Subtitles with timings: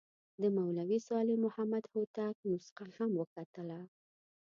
[0.41, 3.79] د مولوي صالح محمد هوتک نسخه هم وکتله.